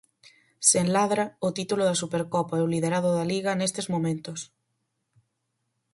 [0.69, 4.39] Sen Ladra, o título da Supercopa e o liderado da Liga nestes momentos.